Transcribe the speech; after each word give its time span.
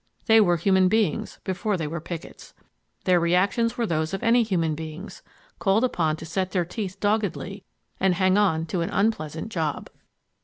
They 0.25 0.41
were 0.41 0.57
human 0.57 0.87
beings 0.87 1.37
before 1.43 1.77
they 1.77 1.85
were 1.85 2.01
pickets. 2.01 2.55
Their 3.03 3.19
reactions 3.19 3.77
were 3.77 3.85
those 3.85 4.15
of 4.15 4.23
any 4.23 4.41
human 4.41 4.73
beings 4.73 5.21
called 5.59 5.83
upon 5.83 6.15
to 6.15 6.25
set 6.25 6.53
their 6.53 6.65
teeth 6.65 6.99
doggedly 6.99 7.63
and 7.99 8.15
hang 8.15 8.35
on 8.35 8.65
to 8.65 8.81
an 8.81 8.89
unpleasant 8.89 9.49
job. 9.49 9.91